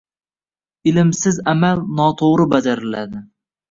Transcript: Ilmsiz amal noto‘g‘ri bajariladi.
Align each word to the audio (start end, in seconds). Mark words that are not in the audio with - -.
Ilmsiz 0.93 1.39
amal 1.55 1.87
noto‘g‘ri 2.03 2.53
bajariladi. 2.59 3.29